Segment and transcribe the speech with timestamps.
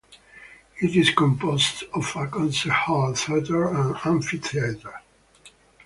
[0.81, 4.99] It is composed of a concert hall, theater, and amphitheatre.